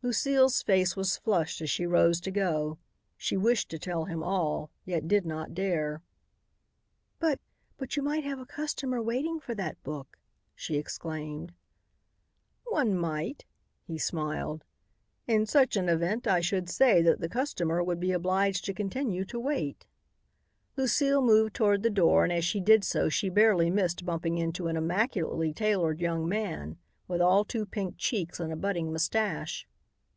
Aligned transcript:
Lucile's 0.00 0.62
face 0.62 0.94
was 0.94 1.16
flushed 1.16 1.60
as 1.60 1.68
she 1.68 1.84
rose 1.84 2.20
to 2.20 2.30
go. 2.30 2.78
She 3.16 3.36
wished 3.36 3.68
to 3.70 3.80
tell 3.80 4.04
him 4.04 4.22
all, 4.22 4.70
yet 4.84 5.08
did 5.08 5.26
not 5.26 5.54
dare. 5.54 6.02
"But 7.18 7.40
but 7.78 7.96
you 7.96 8.02
might 8.04 8.22
have 8.22 8.38
a 8.38 8.46
customer 8.46 9.02
waiting 9.02 9.40
for 9.40 9.56
that 9.56 9.82
book," 9.82 10.16
she 10.54 10.76
exclaimed. 10.76 11.52
"One 12.66 12.96
might," 12.96 13.44
he 13.82 13.98
smiled. 13.98 14.62
"In 15.26 15.46
such 15.46 15.76
an 15.76 15.88
event 15.88 16.28
I 16.28 16.42
should 16.42 16.70
say 16.70 17.02
that 17.02 17.18
the 17.18 17.28
customer 17.28 17.82
would 17.82 17.98
be 17.98 18.12
obliged 18.12 18.66
to 18.66 18.72
continue 18.72 19.24
to 19.24 19.40
wait." 19.40 19.84
Lucile 20.76 21.20
moved 21.22 21.56
toward 21.56 21.82
the 21.82 21.90
door 21.90 22.22
and 22.22 22.32
as 22.32 22.44
she 22.44 22.60
did 22.60 22.84
so 22.84 23.08
she 23.08 23.30
barely 23.30 23.68
missed 23.68 24.04
bumping 24.06 24.38
into 24.38 24.68
an 24.68 24.76
immaculately 24.76 25.52
tailored 25.52 25.98
young 26.00 26.28
man, 26.28 26.78
with 27.08 27.20
all 27.20 27.44
too 27.44 27.66
pink 27.66 27.96
cheeks 27.98 28.38
and 28.38 28.52
a 28.52 28.56
budding 28.56 28.92
moustache. 28.92 29.66